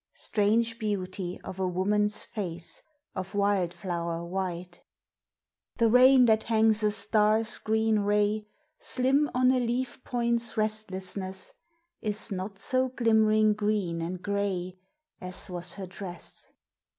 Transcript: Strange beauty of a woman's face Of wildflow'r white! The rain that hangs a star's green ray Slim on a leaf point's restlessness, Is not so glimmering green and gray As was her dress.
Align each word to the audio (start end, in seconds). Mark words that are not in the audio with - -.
Strange 0.15 0.79
beauty 0.79 1.39
of 1.43 1.59
a 1.59 1.67
woman's 1.67 2.23
face 2.23 2.81
Of 3.13 3.33
wildflow'r 3.33 4.25
white! 4.27 4.81
The 5.77 5.91
rain 5.91 6.25
that 6.25 6.41
hangs 6.45 6.81
a 6.81 6.89
star's 6.89 7.59
green 7.59 7.99
ray 7.99 8.47
Slim 8.79 9.29
on 9.35 9.51
a 9.51 9.59
leaf 9.59 10.03
point's 10.03 10.57
restlessness, 10.57 11.53
Is 12.01 12.31
not 12.31 12.57
so 12.57 12.89
glimmering 12.89 13.53
green 13.53 14.01
and 14.01 14.19
gray 14.19 14.79
As 15.21 15.51
was 15.51 15.75
her 15.75 15.85
dress. 15.85 16.47